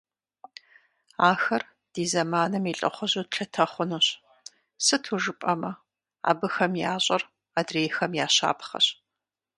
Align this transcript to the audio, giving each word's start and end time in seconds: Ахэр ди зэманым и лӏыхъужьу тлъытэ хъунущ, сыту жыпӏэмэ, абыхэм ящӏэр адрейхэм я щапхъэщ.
Ахэр 1.31 1.63
ди 1.93 2.03
зэманым 2.11 2.63
и 2.71 2.73
лӏыхъужьу 2.79 3.25
тлъытэ 3.31 3.65
хъунущ, 3.71 4.07
сыту 4.85 5.17
жыпӏэмэ, 5.23 5.71
абыхэм 6.29 6.73
ящӏэр 6.93 7.23
адрейхэм 7.59 8.11
я 8.25 8.27
щапхъэщ. 8.35 8.87